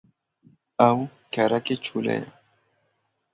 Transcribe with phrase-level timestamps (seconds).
[0.89, 0.97] Ew
[1.33, 2.27] kerekî çolê ye